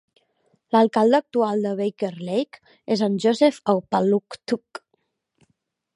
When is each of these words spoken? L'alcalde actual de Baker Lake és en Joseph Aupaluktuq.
L'alcalde 0.75 1.17
actual 1.23 1.61
de 1.67 1.73
Baker 1.81 2.09
Lake 2.29 2.63
és 2.97 3.03
en 3.09 3.19
Joseph 3.27 3.61
Aupaluktuq. 3.75 4.83